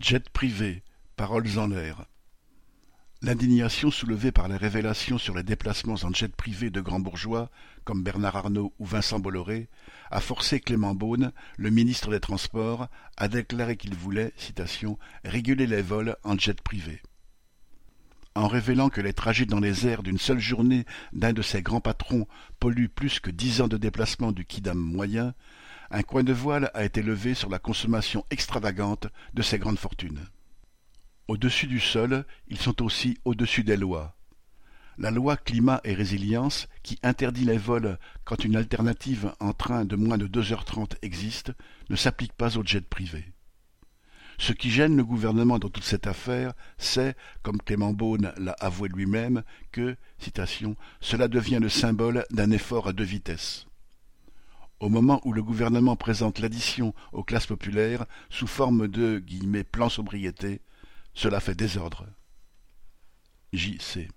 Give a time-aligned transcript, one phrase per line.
[0.00, 0.82] Jet privé,
[1.14, 2.06] paroles en l'air.
[3.22, 7.48] L'indignation soulevée par les révélations sur les déplacements en jet privé de grands bourgeois,
[7.84, 9.68] comme Bernard Arnault ou Vincent Bolloré,
[10.10, 15.82] a forcé Clément Beaune, le ministre des Transports, à déclarer qu'il voulait, citation, réguler les
[15.82, 17.00] vols en jet privé.
[18.34, 21.80] En révélant que les trajets dans les airs d'une seule journée d'un de ces grands
[21.80, 22.26] patrons
[22.58, 25.34] polluent plus que dix ans de déplacement du Kidam moyen,
[25.94, 30.26] un coin de voile a été levé sur la consommation extravagante de ces grandes fortunes.
[31.28, 34.16] Au-dessus du sol, ils sont aussi au-dessus des lois.
[34.98, 39.94] La loi climat et résilience, qui interdit les vols quand une alternative en train de
[39.94, 41.52] moins de deux heures trente existe,
[41.88, 43.32] ne s'applique pas aux jets privés.
[44.38, 48.88] Ce qui gêne le gouvernement dans toute cette affaire, c'est, comme Clément Beaune l'a avoué
[48.88, 53.68] lui-même, que, citation, cela devient le symbole d'un effort à deux vitesses
[54.84, 59.24] au moment où le gouvernement présente l'addition aux classes populaires sous forme de
[59.72, 60.60] «plan sobriété»,
[61.14, 62.06] cela fait désordre.
[63.54, 64.10] J.C.